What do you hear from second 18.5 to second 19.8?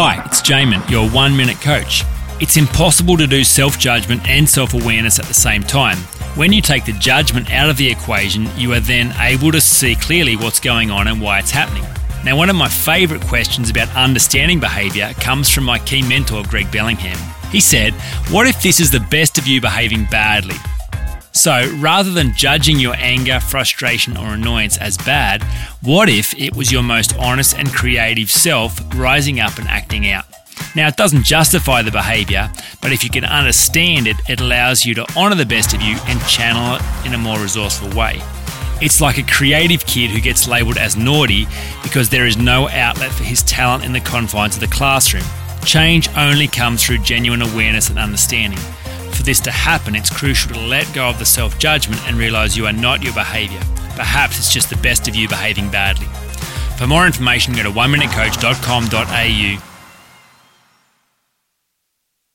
this is the best of you